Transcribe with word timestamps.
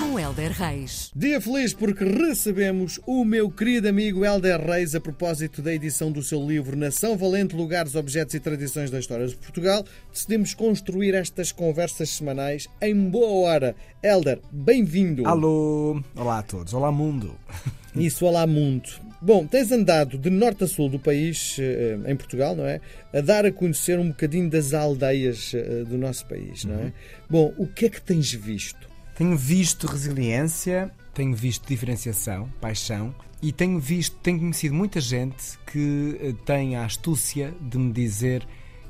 Com 0.00 0.18
Helder 0.18 0.50
Reis. 0.52 1.12
Dia 1.14 1.38
feliz 1.42 1.74
porque 1.74 2.02
recebemos 2.02 2.98
o 3.06 3.22
meu 3.22 3.50
querido 3.50 3.86
amigo 3.86 4.24
Helder 4.24 4.58
Reis 4.58 4.94
a 4.94 5.00
propósito 5.00 5.60
da 5.60 5.74
edição 5.74 6.10
do 6.10 6.22
seu 6.22 6.44
livro 6.44 6.74
Nação 6.74 7.18
Valente, 7.18 7.54
Lugares, 7.54 7.94
Objetos 7.94 8.34
e 8.34 8.40
Tradições 8.40 8.90
da 8.90 8.98
História 8.98 9.26
de 9.26 9.36
Portugal. 9.36 9.84
Decidimos 10.10 10.54
construir 10.54 11.14
estas 11.14 11.52
conversas 11.52 12.08
semanais 12.08 12.66
em 12.80 13.10
boa 13.10 13.46
hora. 13.46 13.76
Helder, 14.02 14.40
bem-vindo. 14.50 15.28
Alô, 15.28 16.02
olá 16.16 16.38
a 16.38 16.42
todos, 16.42 16.72
olá 16.72 16.90
mundo. 16.90 17.36
Isso, 17.94 18.24
olá 18.24 18.46
mundo. 18.46 18.88
Bom, 19.20 19.46
tens 19.46 19.70
andado 19.70 20.16
de 20.16 20.30
norte 20.30 20.64
a 20.64 20.66
sul 20.66 20.88
do 20.88 20.98
país, 20.98 21.56
eh, 21.58 21.98
em 22.06 22.16
Portugal, 22.16 22.56
não 22.56 22.64
é? 22.64 22.80
A 23.12 23.20
dar 23.20 23.44
a 23.44 23.52
conhecer 23.52 23.98
um 23.98 24.08
bocadinho 24.08 24.48
das 24.48 24.72
aldeias 24.72 25.52
eh, 25.52 25.84
do 25.84 25.98
nosso 25.98 26.24
país, 26.24 26.64
não 26.64 26.76
é? 26.76 26.84
Uhum. 26.84 26.92
Bom, 27.28 27.54
o 27.58 27.66
que 27.66 27.84
é 27.84 27.90
que 27.90 28.00
tens 28.00 28.32
visto? 28.32 28.89
Tenho 29.20 29.36
visto 29.36 29.86
resiliência, 29.86 30.90
tenho 31.12 31.36
visto 31.36 31.68
diferenciação, 31.68 32.48
paixão 32.58 33.14
e 33.42 33.52
tenho 33.52 33.78
visto, 33.78 34.16
tenho 34.22 34.38
conhecido 34.38 34.74
muita 34.74 34.98
gente 34.98 35.58
que 35.66 36.18
eh, 36.18 36.32
tem 36.46 36.74
a 36.76 36.86
astúcia 36.86 37.52
de 37.60 37.76
me 37.76 37.92
dizer 37.92 38.48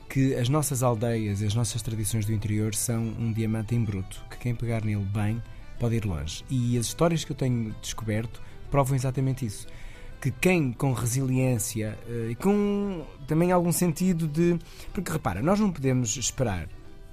que 0.08 0.36
as 0.36 0.48
nossas 0.48 0.84
aldeias 0.84 1.40
e 1.40 1.46
as 1.46 1.54
nossas 1.56 1.82
tradições 1.82 2.26
do 2.26 2.32
interior 2.32 2.76
são 2.76 3.02
um 3.18 3.32
diamante 3.32 3.74
em 3.74 3.82
bruto, 3.82 4.24
que 4.30 4.38
quem 4.38 4.54
pegar 4.54 4.84
nele 4.84 5.04
bem 5.04 5.42
pode 5.80 5.96
ir 5.96 6.04
longe. 6.04 6.44
E 6.48 6.78
as 6.78 6.86
histórias 6.86 7.24
que 7.24 7.32
eu 7.32 7.36
tenho 7.36 7.74
descoberto 7.82 8.40
provam 8.70 8.94
exatamente 8.94 9.44
isso 9.44 9.66
que 10.20 10.30
quem 10.30 10.72
com 10.72 10.92
resiliência 10.92 11.98
eh, 12.08 12.28
e 12.30 12.34
com 12.36 13.04
também 13.26 13.50
algum 13.50 13.72
sentido 13.72 14.28
de. 14.28 14.56
Porque 14.92 15.10
repara, 15.10 15.42
nós 15.42 15.58
não 15.58 15.72
podemos 15.72 16.16
esperar 16.16 16.68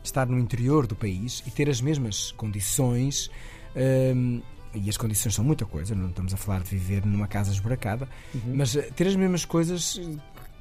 estar 0.07 0.27
no 0.27 0.39
interior 0.39 0.87
do 0.87 0.95
país 0.95 1.43
e 1.45 1.51
ter 1.51 1.69
as 1.69 1.81
mesmas 1.81 2.31
condições. 2.33 3.29
Um, 3.75 4.41
e 4.73 4.89
as 4.89 4.97
condições 4.97 5.33
são 5.33 5.43
muita 5.43 5.65
coisa, 5.65 5.95
não 5.95 6.09
estamos 6.09 6.33
a 6.33 6.37
falar 6.37 6.61
de 6.61 6.69
viver 6.69 7.05
numa 7.05 7.27
casa 7.27 7.51
esburacada, 7.51 8.07
uhum. 8.35 8.53
mas 8.55 8.75
eh, 8.75 8.81
ter 8.95 9.07
as 9.07 9.15
mesmas 9.15 9.43
coisas 9.43 9.99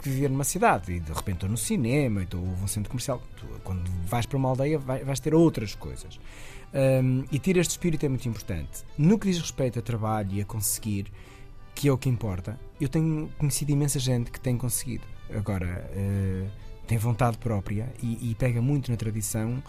que 0.00 0.08
viver 0.08 0.30
numa 0.30 0.44
cidade. 0.44 0.92
E 0.92 1.00
de 1.00 1.12
repente 1.12 1.36
estou 1.36 1.50
no 1.50 1.56
cinema, 1.56 2.22
estou 2.22 2.40
num 2.40 2.66
centro 2.66 2.90
comercial. 2.90 3.20
Tu, 3.36 3.46
quando 3.64 3.90
vais 4.06 4.24
para 4.24 4.38
uma 4.38 4.48
aldeia, 4.48 4.78
vai, 4.78 5.04
vais 5.04 5.20
ter 5.20 5.34
outras 5.34 5.74
coisas. 5.74 6.18
Um, 6.72 7.24
e 7.30 7.38
ter 7.38 7.56
este 7.56 7.72
espírito 7.72 8.06
é 8.06 8.08
muito 8.08 8.28
importante. 8.28 8.84
No 8.96 9.18
que 9.18 9.28
diz 9.28 9.38
respeito 9.38 9.78
a 9.78 9.82
trabalho 9.82 10.32
e 10.32 10.40
a 10.40 10.44
conseguir, 10.44 11.12
que 11.74 11.88
é 11.88 11.92
o 11.92 11.98
que 11.98 12.08
importa. 12.08 12.58
Eu 12.80 12.88
tenho 12.88 13.28
conhecido 13.38 13.72
imensa 13.72 13.98
gente 13.98 14.30
que 14.30 14.40
tem 14.40 14.56
conseguido. 14.56 15.04
Agora, 15.34 15.90
uh, 15.92 16.48
tem 16.86 16.98
vontade 16.98 17.38
própria 17.38 17.92
e, 18.02 18.30
e, 18.30 18.34
pega 18.34 18.62
muito 18.62 18.90
na 18.90 18.96
tradição, 18.96 19.62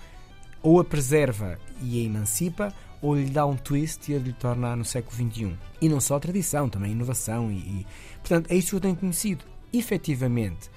ou 0.62 0.80
a 0.80 0.84
preserva 0.84 1.60
e 1.82 2.02
a 2.02 2.06
emancipa, 2.06 2.74
ou 3.02 3.16
lhe 3.16 3.30
dá 3.30 3.46
um 3.46 3.56
twist 3.56 4.12
e 4.12 4.16
a 4.16 4.20
lhe 4.20 4.34
torna 4.34 4.76
no 4.76 4.86
século 4.86 5.16
XXI. 5.16 5.58
E 5.82 5.90
não 5.90 6.00
só 6.00 6.16
a 6.16 6.20
tradição, 6.20 6.70
também 6.70 6.92
a 6.92 6.94
inovação. 6.94 7.52
E, 7.52 7.56
e, 7.56 7.88
portanto, 8.20 8.52
é 8.52 8.56
isso 8.56 8.70
que 8.72 8.76
eu 8.76 8.82
tenho 8.82 8.96
conhecido. 8.96 9.46
Efetivamente, 9.72 10.70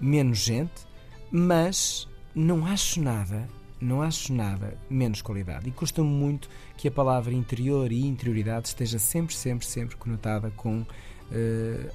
menos 0.00 0.38
gente, 0.38 0.86
mas 1.30 2.08
não 2.34 2.66
acho 2.66 3.00
nada 3.00 3.48
não 3.84 4.02
acho 4.02 4.32
nada 4.32 4.76
menos 4.88 5.20
qualidade. 5.20 5.68
E 5.68 5.72
custa-me 5.72 6.08
muito 6.08 6.48
que 6.76 6.88
a 6.88 6.90
palavra 6.90 7.32
interior 7.32 7.92
e 7.92 8.06
interioridade 8.06 8.68
esteja 8.68 8.98
sempre, 8.98 9.34
sempre, 9.34 9.66
sempre 9.66 9.96
conotada 9.96 10.50
com 10.50 10.80
uh, 10.80 11.90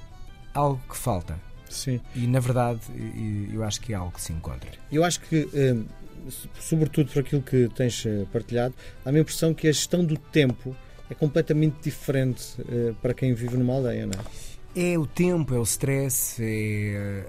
algo 0.54 0.80
que 0.88 0.96
falta. 0.96 1.38
Sim. 1.70 2.00
E 2.14 2.26
na 2.26 2.40
verdade, 2.40 2.80
eu 3.52 3.64
acho 3.64 3.80
que 3.80 3.92
é 3.92 3.96
algo 3.96 4.12
que 4.12 4.20
se 4.20 4.32
encontra. 4.32 4.70
Eu 4.92 5.04
acho 5.04 5.20
que, 5.20 5.48
eh, 5.54 5.76
sobretudo 6.58 7.10
por 7.12 7.20
aquilo 7.20 7.40
que 7.40 7.68
tens 7.74 8.04
eh, 8.04 8.26
partilhado, 8.32 8.74
há 9.04 9.08
a 9.08 9.12
minha 9.12 9.22
impressão 9.22 9.54
que 9.54 9.68
a 9.68 9.72
gestão 9.72 10.04
do 10.04 10.16
tempo 10.18 10.76
é 11.08 11.14
completamente 11.14 11.76
diferente 11.82 12.44
para 13.02 13.12
quem 13.12 13.34
vive 13.34 13.56
numa 13.56 13.74
aldeia, 13.74 14.06
não 14.06 14.12
é? 14.12 14.92
É 14.92 14.96
o 14.96 15.04
tempo, 15.04 15.52
é 15.52 15.58
o 15.58 15.64
stress, 15.64 16.40
é 16.40 17.24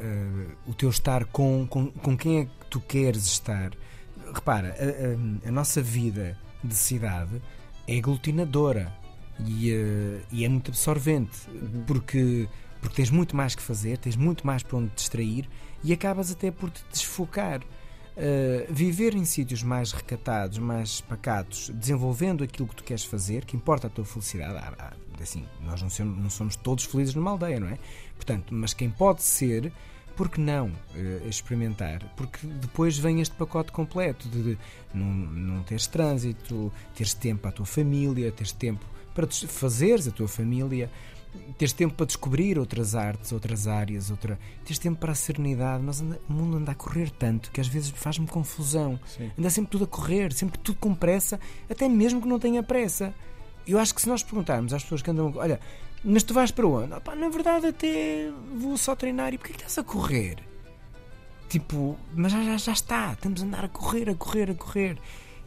o 0.68 0.74
teu 0.76 0.92
estar 0.92 1.26
com, 1.26 1.66
com, 1.68 1.88
com 1.88 2.16
quem 2.16 2.42
é 2.42 2.46
que 2.46 2.66
tu 2.70 2.80
queres 2.80 3.26
estar 3.26 3.72
repara, 4.34 4.76
a, 4.80 5.46
a, 5.46 5.50
a, 5.50 5.52
nossa 5.52 5.82
vida 5.82 6.38
de 6.64 6.76
cidade 6.76 7.42
é 7.88 7.98
aglutinadora 7.98 8.94
e, 9.40 9.72
e 10.32 10.46
é 10.46 10.50
muito 10.50 10.72
absorvente, 10.72 11.38
uhum. 11.50 11.84
porque, 11.86 12.48
porque 12.82 12.96
tens 12.96 13.12
muito 13.12 13.36
mais 13.36 13.56
que 13.56 13.62
fazer, 13.62 13.98
tens 13.98 14.16
muito 14.16 14.46
mais 14.46 14.64
para 14.64 14.78
onde 14.78 14.90
te 14.90 14.96
distrair 14.96 15.48
e 15.84 15.94
acabas 15.94 16.32
até 16.32 16.52
por 16.52 16.70
te 16.70 16.84
desfocar. 16.92 17.62
Uh, 18.12 18.68
viver 18.70 19.16
em 19.16 19.24
sítios 19.24 19.64
mais 19.64 19.94
recatados, 19.94 20.58
mais 20.58 21.00
pacatos, 21.00 21.72
desenvolvendo 21.74 22.44
aquilo 22.44 22.68
que 22.68 22.76
tu 22.76 22.84
queres 22.84 23.06
fazer, 23.06 23.46
que 23.46 23.56
importa 23.56 23.88
a 23.88 23.90
tua 23.90 24.04
felicidade. 24.04 24.54
Assim, 25.22 25.46
nós 25.62 25.82
não 25.82 25.90
somos, 25.90 26.18
não 26.18 26.30
somos 26.30 26.56
todos 26.58 26.84
felizes 26.84 27.16
numa 27.16 27.32
aldeia, 27.32 27.60
não 27.60 27.70
é? 27.70 27.78
Portanto, 28.16 28.54
mas 28.54 28.74
quem 28.74 28.90
pode 28.90 29.24
ser 29.24 29.72
por 30.16 30.30
que 30.30 30.42
não 30.42 30.68
uh, 30.68 31.28
experimentar? 31.28 32.04
Porque 32.18 32.46
depois 32.46 32.98
vem 32.98 33.22
este 33.22 33.34
pacote 33.36 33.72
completo 33.72 34.28
de, 34.28 34.44
de 34.44 34.58
não, 34.94 35.06
não 35.06 35.64
teres 35.64 35.88
trânsito, 35.88 36.72
teres 36.94 37.14
tempo 37.14 37.48
a 37.48 37.52
tua 37.52 37.66
família, 37.66 38.32
teres 38.32 38.52
tempo 38.52 38.86
para 39.16 39.28
fazeres 39.28 40.08
a 40.08 40.12
tua 40.12 40.28
família, 40.28 40.90
teres 41.58 41.74
tempo 41.74 41.94
para 41.94 42.06
descobrir 42.06 42.58
outras 42.58 42.96
artes, 42.96 43.32
outras 43.32 43.68
áreas, 43.68 44.10
outra, 44.10 44.40
teres 44.64 44.80
tempo 44.80 45.00
para 45.00 45.12
a 45.12 45.16
serenidade. 45.16 45.84
Mas 45.84 46.02
anda, 46.02 46.20
o 46.30 46.34
mundo 46.34 46.58
anda 46.58 46.72
a 46.72 46.76
correr 46.76 47.10
tanto 47.10 47.52
que 47.52 47.62
às 47.62 47.68
vezes 47.68 47.90
faz-me 47.90 48.28
confusão. 48.28 49.00
Sim. 49.06 49.32
Anda 49.38 49.50
sempre 49.50 49.72
tudo 49.72 49.84
a 49.84 49.88
correr, 49.88 50.34
sempre 50.34 50.60
tudo 50.60 50.78
com 50.80 50.94
pressa, 50.94 51.40
até 51.70 51.88
mesmo 51.88 52.22
que 52.22 52.28
não 52.28 52.40
tenha 52.40 52.64
pressa. 52.64 53.14
Eu 53.68 53.78
acho 53.80 53.94
que 53.94 54.02
se 54.02 54.10
nós 54.10 54.24
perguntarmos 54.24 54.74
às 54.74 54.84
pessoas 54.84 55.02
que 55.02 55.12
andam, 55.12 55.34
olha, 55.36 55.60
mas 56.04 56.24
tu 56.24 56.34
vais 56.34 56.52
para 56.52 56.68
onde? 56.68 56.94
Opa, 56.94 57.16
na 57.16 57.30
verdade, 57.30 57.68
até 57.68 58.32
vou 58.58 58.76
só 58.78 58.96
treinar. 58.96 59.34
E 59.34 59.38
porquê 59.38 59.54
que 59.54 59.60
estás 59.60 59.78
a 59.78 59.84
correr? 59.84 60.38
Tipo, 61.48 61.98
mas 62.16 62.32
já, 62.32 62.44
já, 62.44 62.58
já 62.58 62.72
está. 62.72 63.14
Estamos 63.14 63.42
a 63.42 63.46
andar 63.46 63.66
a 63.66 63.70
correr, 63.70 64.10
a 64.10 64.16
correr, 64.16 64.50
a 64.50 64.56
correr. 64.56 64.98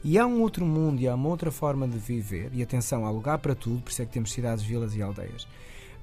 E 0.05 0.19
há 0.19 0.27
um 0.27 0.43
outro 0.43 0.67
mundo 0.67 1.01
e 1.01 1.09
há 1.09 1.15
uma 1.15 1.29
outra 1.31 1.51
forma 1.51 1.89
de 1.89 1.99
viver. 1.99 2.51
E 2.53 2.63
atenção, 2.63 3.07
há 3.07 3.11
lugar 3.11 3.39
para 3.39 3.55
tudo, 3.55 3.81
por 3.81 3.91
isso 3.91 4.03
é 4.03 4.05
que 4.05 4.13
temos 4.13 4.31
cidades, 4.33 4.63
vilas 4.63 4.95
e 4.95 5.03
aldeias. 5.03 5.49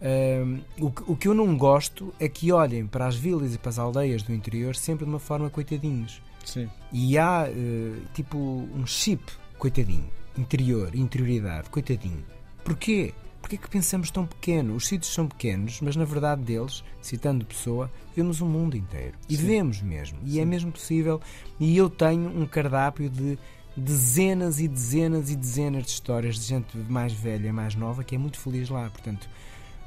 Um, 0.01 0.61
o, 0.79 0.91
que, 0.91 1.03
o 1.11 1.15
que 1.15 1.27
eu 1.27 1.33
não 1.33 1.55
gosto 1.55 2.11
é 2.19 2.27
que 2.27 2.51
olhem 2.51 2.87
para 2.87 3.05
as 3.05 3.15
vilas 3.15 3.53
e 3.53 3.57
para 3.57 3.69
as 3.69 3.77
aldeias 3.77 4.23
do 4.23 4.33
interior 4.33 4.75
sempre 4.75 5.05
de 5.05 5.11
uma 5.11 5.19
forma 5.19 5.49
coitadinhos. 5.49 6.21
Sim. 6.43 6.67
E 6.91 7.17
há 7.19 7.47
uh, 7.47 8.01
tipo 8.13 8.37
um 8.37 8.85
chip 8.85 9.23
coitadinho, 9.59 10.09
interior, 10.35 10.95
interioridade, 10.95 11.69
coitadinho. 11.69 12.25
Porquê? 12.63 13.13
Porquê 13.39 13.57
que 13.57 13.69
pensamos 13.69 14.11
tão 14.11 14.25
pequeno? 14.25 14.75
Os 14.75 14.87
sítios 14.87 15.13
são 15.13 15.27
pequenos, 15.27 15.81
mas 15.81 15.95
na 15.95 16.05
verdade 16.05 16.41
deles, 16.43 16.83
citando 17.01 17.45
Pessoa, 17.45 17.91
vemos 18.15 18.39
o 18.39 18.45
mundo 18.45 18.77
inteiro. 18.77 19.17
E 19.27 19.35
Sim. 19.35 19.45
vemos 19.45 19.81
mesmo. 19.81 20.19
E 20.23 20.31
é 20.31 20.33
Sim. 20.33 20.41
é 20.41 20.45
mesmo 20.45 20.71
possível. 20.71 21.19
E 21.59 21.75
eu 21.75 21.89
tenho 21.89 22.29
um 22.29 22.45
cardápio 22.45 23.09
de 23.09 23.37
dezenas 23.75 24.59
e 24.59 24.67
dezenas 24.67 25.29
e 25.31 25.35
dezenas 25.35 25.85
de 25.85 25.89
histórias 25.89 26.35
de 26.35 26.45
gente 26.45 26.77
mais 26.77 27.13
velha 27.13 27.47
e 27.47 27.51
mais 27.51 27.73
nova 27.73 28.03
que 28.03 28.15
é 28.15 28.17
muito 28.17 28.39
feliz 28.39 28.69
lá. 28.69 28.89
Portanto, 28.89 29.27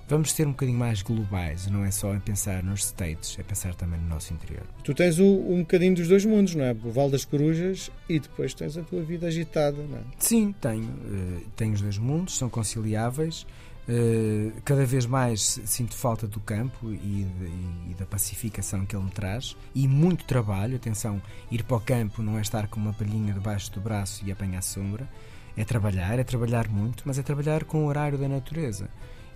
vamos 0.09 0.32
ser 0.32 0.47
um 0.47 0.50
bocadinho 0.50 0.78
mais 0.78 1.03
globais, 1.03 1.66
não 1.66 1.84
é 1.84 1.91
só 1.91 2.15
em 2.15 2.20
pensar 2.20 2.62
nos 2.62 2.84
States, 2.84 3.37
é 3.38 3.42
pensar 3.42 3.75
também 3.75 4.00
no 4.00 4.09
nosso 4.09 4.32
interior. 4.32 4.62
Tu 4.82 4.94
tens 4.94 5.19
o, 5.19 5.25
um 5.25 5.60
bocadinho 5.60 5.94
dos 5.94 6.09
dois 6.09 6.25
mundos, 6.25 6.54
não 6.54 6.65
é? 6.65 6.72
O 6.72 6.91
Val 6.91 7.10
das 7.10 7.25
Corujas 7.25 7.91
e 8.09 8.19
depois 8.19 8.54
tens 8.54 8.76
a 8.76 8.82
tua 8.82 9.03
vida 9.03 9.26
agitada, 9.26 9.78
não 9.82 9.98
é? 9.98 10.03
Sim, 10.19 10.54
tenho. 10.60 10.84
Uh, 10.84 11.43
tenho 11.56 11.72
os 11.72 11.81
dois 11.81 11.98
mundos, 11.98 12.37
são 12.37 12.48
conciliáveis. 12.48 13.47
Uh, 13.87 14.50
cada 14.64 14.87
vez 14.87 15.04
mais 15.04 15.60
sinto 15.66 15.94
falta 15.94 16.26
do 16.26 16.41
campo 16.41 16.91
e, 16.91 16.97
de, 16.97 17.91
e, 17.91 17.94
da 17.98 18.06
pacificação 18.06 18.87
que 18.87 18.97
ele 18.97 19.04
me 19.04 19.10
traz 19.10 19.56
e 19.75 19.87
muito 19.87 20.25
trabalho. 20.25 20.76
Atenção, 20.76 21.20
ir 21.50 21.62
para 21.64 21.76
o 21.76 21.81
campo 21.81 22.23
não 22.23 22.38
é 22.38 22.40
estar 22.40 22.67
com 22.69 22.81
uma 22.81 22.94
palhinha 22.94 23.32
debaixo 23.34 23.70
do 23.73 23.81
braço 23.81 24.25
e 24.25 24.32
apanhar 24.32 24.62
sombra, 24.62 25.06
é 25.55 25.64
trabalhar, 25.64 26.19
é 26.19 26.25
trabalhar 26.25 26.69
muito, 26.69 27.02
mas 27.06 27.19
é 27.19 27.23
trabalhar 27.23 27.64
com 27.64 27.84
o 27.84 27.87
horário 27.87 28.17
da 28.17 28.26
natureza. 28.26 28.88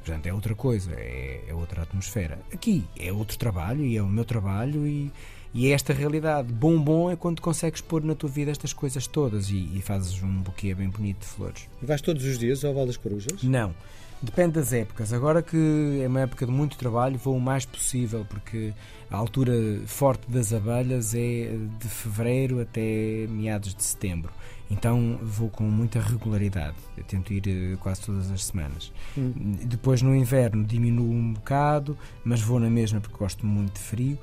Portanto, 0.05 0.27
é 0.27 0.33
outra 0.33 0.55
coisa, 0.55 0.93
é, 0.95 1.45
é, 1.49 1.55
outra 1.55 1.83
atmosfera. 1.83 2.39
Aqui 2.53 2.85
é 2.99 3.13
outro 3.13 3.37
trabalho 3.37 3.85
e 3.85 3.97
é 3.97 4.03
o 4.03 4.07
meu 4.07 4.25
trabalho 4.25 4.87
e, 4.87 5.13
e 5.55 5.69
é 5.69 5.71
esta 5.71 5.93
realidade. 5.93 6.53
Bom, 6.53 6.79
bom 6.81 7.11
é 7.11 7.17
quando 7.17 7.41
consegues 7.41 7.81
pôr 7.81 8.03
na 8.03 8.15
tua 8.15 8.29
vida 8.29 8.51
estas 8.51 8.73
coisas 8.73 9.07
todas 9.07 9.51
e, 9.51 9.71
e 9.75 9.81
fazes 9.83 10.23
um 10.23 10.43
buquê 10.43 10.75
bem 10.75 10.89
bonito 10.89 11.21
de 11.21 11.27
flores. 11.27 11.69
E 11.83 11.87
vais 11.87 12.01
todos 12.01 12.25
os 12.25 12.39
dias 12.39 12.65
ao 12.65 12.75
Val 12.75 12.87
das 12.87 12.97
Corujas? 12.97 13.43
Não. 13.43 13.75
Depende 14.21 14.55
das 14.55 14.73
épocas. 14.73 15.13
Agora 15.13 15.43
que 15.43 16.01
é 16.03 16.09
uma 16.09 16.21
época 16.21 16.45
de 16.45 16.51
muito 16.51 16.77
trabalho, 16.77 17.17
vou 17.17 17.37
o 17.37 17.41
mais 17.41 17.65
possível, 17.65 18.27
porque 18.29 18.75
a 19.09 19.17
altura 19.17 19.53
forte 19.87 20.29
das 20.29 20.53
abelhas 20.53 21.15
é 21.15 21.57
de 21.79 21.89
fevereiro 21.89 22.61
até 22.61 23.27
meados 23.29 23.75
de 23.75 23.83
setembro. 23.83 24.33
Então 24.71 25.19
vou 25.23 25.49
com 25.49 25.65
muita 25.65 26.01
regularidade. 26.01 26.77
Eu 26.97 27.05
tento 27.05 27.33
ir 27.33 27.43
eh, 27.47 27.77
quase 27.81 28.03
todas 28.03 28.31
as 28.31 28.45
semanas. 28.45 28.93
Hum. 29.17 29.33
Depois 29.65 30.03
no 30.03 30.15
inverno 30.15 30.65
diminuo 30.65 31.11
um 31.11 31.33
bocado, 31.33 31.97
mas 32.25 32.41
vou 32.41 32.59
na 32.59 32.69
mesma 32.69 33.01
porque 33.01 33.17
gosto 33.17 33.47
muito 33.47 33.75
de 33.75 33.81
frio. 33.81 34.19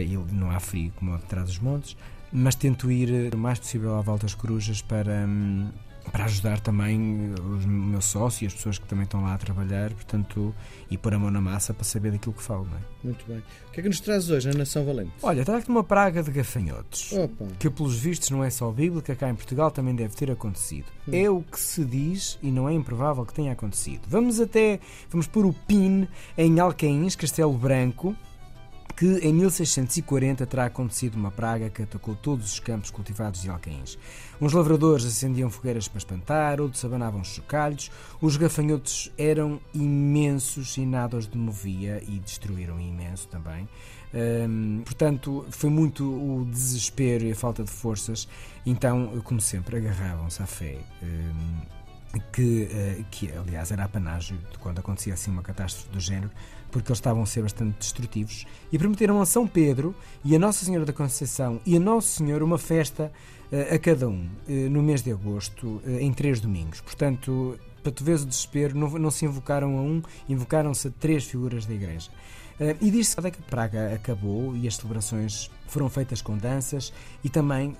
E 0.00 0.16
não 0.32 0.50
há 0.50 0.60
frio 0.60 0.92
como 0.96 1.14
atrás 1.14 1.46
dos 1.46 1.58
montes, 1.58 1.96
mas 2.32 2.54
tento 2.54 2.90
ir 2.90 3.34
o 3.34 3.38
mais 3.38 3.58
possível 3.58 3.94
à 3.94 4.00
volta 4.00 4.26
das 4.26 4.34
corujas 4.34 4.80
para. 4.80 5.26
Hum, 5.26 5.70
para 6.10 6.24
ajudar 6.24 6.58
também 6.60 7.32
o 7.38 7.68
meu 7.68 8.00
sócio 8.00 8.44
e 8.44 8.46
as 8.46 8.54
pessoas 8.54 8.78
que 8.78 8.86
também 8.86 9.04
estão 9.04 9.22
lá 9.22 9.34
a 9.34 9.38
trabalhar, 9.38 9.92
portanto, 9.92 10.54
e 10.90 10.98
pôr 10.98 11.14
a 11.14 11.18
mão 11.18 11.30
na 11.30 11.40
massa 11.40 11.72
para 11.72 11.84
saber 11.84 12.10
daquilo 12.10 12.34
que 12.34 12.42
falo. 12.42 12.66
É? 12.66 13.06
Muito 13.06 13.24
bem. 13.26 13.38
O 13.68 13.72
que 13.72 13.80
é 13.80 13.82
que 13.82 13.88
nos 13.88 14.00
traz 14.00 14.28
hoje 14.28 14.48
na 14.48 14.58
Nação 14.58 14.84
Valente? 14.84 15.12
Olha, 15.22 15.44
trago-te 15.44 15.70
uma 15.70 15.84
praga 15.84 16.22
de 16.22 16.30
gafanhotos. 16.30 17.12
Opa. 17.12 17.46
Que, 17.58 17.70
pelos 17.70 17.98
vistos, 17.98 18.30
não 18.30 18.42
é 18.42 18.50
só 18.50 18.70
bíblica, 18.70 19.14
cá 19.14 19.30
em 19.30 19.34
Portugal 19.34 19.70
também 19.70 19.94
deve 19.94 20.14
ter 20.14 20.30
acontecido. 20.30 20.86
Hum. 21.06 21.12
É 21.12 21.30
o 21.30 21.42
que 21.42 21.58
se 21.58 21.84
diz 21.84 22.38
e 22.42 22.50
não 22.50 22.68
é 22.68 22.72
improvável 22.72 23.24
que 23.24 23.32
tenha 23.32 23.52
acontecido. 23.52 24.02
Vamos 24.08 24.40
até, 24.40 24.80
vamos 25.08 25.26
pôr 25.26 25.46
o 25.46 25.52
PIN 25.52 26.08
em 26.36 26.58
Alcaíns, 26.58 27.14
Castelo 27.14 27.56
Branco, 27.56 28.16
que 28.96 29.18
em 29.18 29.32
1640 29.32 30.46
terá 30.46 30.66
acontecido 30.66 31.14
uma 31.14 31.30
praga 31.30 31.70
que 31.70 31.82
atacou 31.82 32.14
todos 32.14 32.52
os 32.52 32.60
campos 32.60 32.90
cultivados 32.90 33.42
de 33.42 33.50
alcaíns. 33.50 33.98
Uns 34.40 34.52
lavradores 34.52 35.04
acendiam 35.04 35.50
fogueiras 35.50 35.88
para 35.88 35.98
espantar, 35.98 36.60
outros 36.60 36.84
abanavam 36.84 37.20
os 37.20 37.28
chocalhos, 37.28 37.90
os 38.20 38.36
gafanhotos 38.36 39.12
eram 39.16 39.60
imensos 39.74 40.76
e 40.76 40.84
nada 40.84 41.16
os 41.16 41.26
demovia 41.26 42.02
e 42.06 42.18
destruíram 42.18 42.80
imenso 42.80 43.28
também. 43.28 43.68
Hum, 44.14 44.82
portanto, 44.84 45.46
foi 45.50 45.70
muito 45.70 46.04
o 46.04 46.44
desespero 46.44 47.24
e 47.24 47.32
a 47.32 47.36
falta 47.36 47.64
de 47.64 47.70
forças, 47.70 48.28
então, 48.64 49.20
como 49.24 49.40
sempre, 49.40 49.76
agarravam-se 49.78 50.42
à 50.42 50.46
fé. 50.46 50.78
Hum, 51.02 51.81
que, 52.20 52.68
uh, 52.70 53.04
que 53.10 53.30
aliás 53.32 53.70
era 53.70 53.84
apanágio 53.84 54.36
de 54.50 54.58
quando 54.58 54.78
acontecia 54.78 55.14
assim 55.14 55.30
uma 55.30 55.42
catástrofe 55.42 55.88
do 55.90 56.00
género, 56.00 56.30
porque 56.70 56.90
eles 56.90 56.98
estavam 56.98 57.22
a 57.22 57.26
ser 57.26 57.42
bastante 57.42 57.78
destrutivos, 57.78 58.46
e 58.70 58.78
permitiram 58.78 59.20
a 59.20 59.26
São 59.26 59.46
Pedro 59.46 59.94
e 60.24 60.34
a 60.34 60.38
Nossa 60.38 60.64
Senhora 60.64 60.84
da 60.84 60.92
Conceição 60.92 61.60
e 61.64 61.76
a 61.76 61.80
Nosso 61.80 62.08
Senhor 62.08 62.42
uma 62.42 62.58
festa 62.58 63.12
uh, 63.50 63.74
a 63.74 63.78
cada 63.78 64.08
um, 64.08 64.28
uh, 64.48 64.70
no 64.70 64.82
mês 64.82 65.02
de 65.02 65.12
agosto, 65.12 65.82
em 65.86 66.12
três 66.12 66.40
domingos. 66.40 66.80
Portanto, 66.80 67.58
para 67.82 67.92
tu 67.92 68.04
veres 68.04 68.22
o 68.22 68.26
desespero, 68.26 68.76
não, 68.76 68.88
não 68.90 69.10
se 69.10 69.24
invocaram 69.24 69.78
a 69.78 69.82
um, 69.82 70.02
invocaram-se 70.28 70.88
a 70.88 70.90
três 70.90 71.24
figuras 71.24 71.66
da 71.66 71.74
Igreja. 71.74 72.10
E 72.80 72.92
diz-se 72.92 73.16
que 73.16 73.42
Praga 73.42 73.92
acabou 73.92 74.54
e 74.54 74.68
as 74.68 74.76
celebrações 74.76 75.50
foram 75.66 75.88
feitas 75.88 76.22
com 76.22 76.38
danças 76.38 76.92
e 77.24 77.28
também 77.28 77.76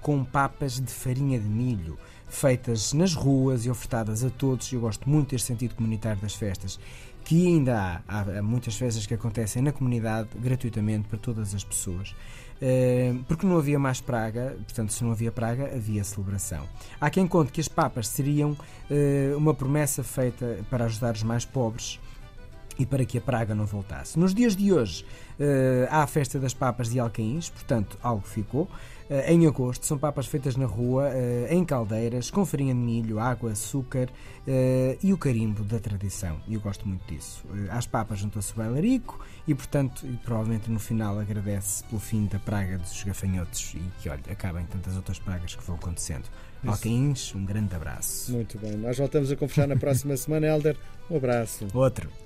com 0.00 0.24
papas 0.24 0.80
de 0.80 0.90
farinha 0.90 1.38
de 1.38 1.46
milho, 1.46 1.96
feitas 2.28 2.92
nas 2.92 3.14
ruas 3.14 3.64
e 3.64 3.70
ofertadas 3.70 4.24
a 4.24 4.30
todos. 4.30 4.72
Eu 4.72 4.80
gosto 4.80 5.08
muito 5.08 5.30
deste 5.30 5.46
sentido 5.46 5.74
comunitário 5.74 6.20
das 6.20 6.34
festas, 6.34 6.78
que 7.24 7.46
ainda 7.46 8.02
há, 8.06 8.20
há 8.20 8.42
muitas 8.42 8.76
festas 8.76 9.06
que 9.06 9.14
acontecem 9.14 9.62
na 9.62 9.72
comunidade 9.72 10.28
gratuitamente 10.36 11.08
para 11.08 11.18
todas 11.18 11.54
as 11.54 11.64
pessoas. 11.64 12.14
Uh, 12.56 13.22
porque 13.28 13.46
não 13.46 13.58
havia 13.58 13.78
mais 13.78 14.00
praga, 14.00 14.56
portanto, 14.64 14.90
se 14.90 15.04
não 15.04 15.12
havia 15.12 15.30
praga, 15.30 15.66
havia 15.74 16.02
celebração. 16.02 16.66
Há 16.98 17.10
quem 17.10 17.26
conte 17.26 17.52
que 17.52 17.60
as 17.60 17.68
papas 17.68 18.08
seriam 18.08 18.52
uh, 18.52 19.36
uma 19.36 19.52
promessa 19.52 20.02
feita 20.02 20.64
para 20.70 20.86
ajudar 20.86 21.14
os 21.14 21.22
mais 21.22 21.44
pobres 21.44 22.00
e 22.78 22.86
para 22.86 23.04
que 23.04 23.18
a 23.18 23.20
praga 23.20 23.54
não 23.54 23.66
voltasse. 23.66 24.18
Nos 24.18 24.34
dias 24.34 24.54
de 24.54 24.72
hoje 24.72 25.04
uh, 25.38 25.86
há 25.90 26.02
a 26.02 26.06
festa 26.06 26.38
das 26.38 26.54
papas 26.54 26.90
de 26.90 26.98
Alcaíns, 26.98 27.50
portanto 27.50 27.98
algo 28.02 28.26
ficou. 28.26 28.68
Uh, 29.08 29.30
em 29.30 29.46
agosto 29.46 29.86
são 29.86 29.96
papas 29.96 30.26
feitas 30.26 30.56
na 30.56 30.66
rua, 30.66 31.08
uh, 31.08 31.52
em 31.52 31.64
caldeiras, 31.64 32.30
com 32.30 32.44
farinha 32.44 32.74
de 32.74 32.80
milho, 32.80 33.18
água, 33.18 33.52
açúcar 33.52 34.08
e 35.02 35.12
o 35.12 35.18
carimbo 35.18 35.64
da 35.64 35.80
tradição. 35.80 36.40
E 36.46 36.54
eu 36.54 36.60
gosto 36.60 36.86
muito 36.86 37.04
disso. 37.12 37.42
às 37.68 37.84
papas 37.84 38.20
junta-se 38.20 38.52
o 38.52 38.56
bailarico 38.56 39.18
e, 39.44 39.52
portanto, 39.56 40.06
e 40.06 40.16
provavelmente 40.18 40.70
no 40.70 40.78
final 40.78 41.18
agradece 41.18 41.82
pelo 41.82 42.00
fim 42.00 42.26
da 42.26 42.38
praga 42.38 42.78
dos 42.78 43.02
gafanhotos 43.02 43.74
e 43.74 43.82
que, 44.00 44.08
olha, 44.08 44.22
acabem 44.30 44.64
tantas 44.66 44.94
outras 44.94 45.18
pragas 45.18 45.56
que 45.56 45.64
vão 45.64 45.74
acontecendo. 45.74 46.26
Isso. 46.62 46.70
Alcaíns, 46.70 47.34
um 47.34 47.44
grande 47.44 47.74
abraço. 47.74 48.32
Muito 48.32 48.56
bem. 48.58 48.76
Nós 48.76 48.96
voltamos 48.96 49.32
a 49.32 49.36
conversar 49.36 49.66
na 49.66 49.76
próxima 49.76 50.16
semana, 50.16 50.46
Helder. 50.46 50.76
Um 51.10 51.16
abraço. 51.16 51.66
Outro. 51.74 52.25